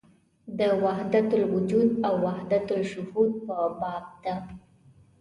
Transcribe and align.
د 0.59 0.61
وحدت 0.83 1.27
الوجود 1.39 1.87
او 2.07 2.13
وحدت 2.25 2.65
الشهود 2.79 3.31
په 3.47 3.57
باب 3.79 4.05
ده. 4.23 4.35